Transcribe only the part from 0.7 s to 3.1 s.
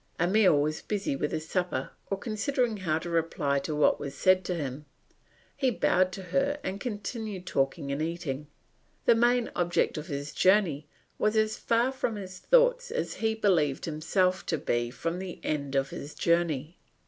busy with his supper or considering how to